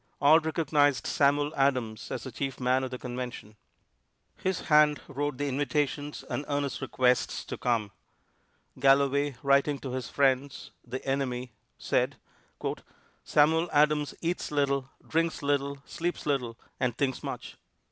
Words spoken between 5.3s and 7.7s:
the invitations and earnest requests to